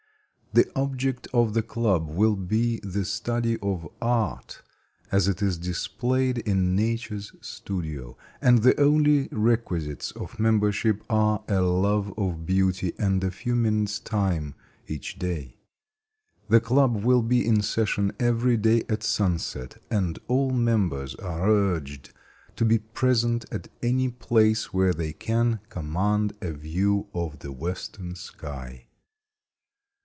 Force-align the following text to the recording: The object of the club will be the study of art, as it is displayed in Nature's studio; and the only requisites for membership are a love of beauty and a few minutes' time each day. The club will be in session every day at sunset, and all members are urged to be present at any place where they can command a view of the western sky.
The 0.53 0.69
object 0.75 1.29
of 1.33 1.53
the 1.53 1.61
club 1.61 2.09
will 2.09 2.35
be 2.35 2.81
the 2.83 3.05
study 3.05 3.57
of 3.61 3.87
art, 4.01 4.61
as 5.09 5.29
it 5.29 5.41
is 5.41 5.57
displayed 5.57 6.39
in 6.39 6.75
Nature's 6.75 7.31
studio; 7.39 8.17
and 8.41 8.61
the 8.61 8.77
only 8.77 9.29
requisites 9.31 10.11
for 10.11 10.27
membership 10.37 11.05
are 11.09 11.41
a 11.47 11.61
love 11.61 12.13
of 12.19 12.45
beauty 12.45 12.91
and 12.99 13.23
a 13.23 13.31
few 13.31 13.55
minutes' 13.55 13.97
time 13.97 14.53
each 14.89 15.17
day. 15.17 15.55
The 16.49 16.59
club 16.59 16.97
will 17.01 17.21
be 17.21 17.47
in 17.47 17.61
session 17.61 18.11
every 18.19 18.57
day 18.57 18.83
at 18.89 19.03
sunset, 19.03 19.81
and 19.89 20.19
all 20.27 20.51
members 20.51 21.15
are 21.15 21.49
urged 21.49 22.11
to 22.57 22.65
be 22.65 22.79
present 22.79 23.45
at 23.53 23.69
any 23.81 24.09
place 24.09 24.73
where 24.73 24.91
they 24.93 25.13
can 25.13 25.61
command 25.69 26.33
a 26.41 26.51
view 26.51 27.07
of 27.13 27.39
the 27.39 27.53
western 27.53 28.15
sky. 28.15 28.87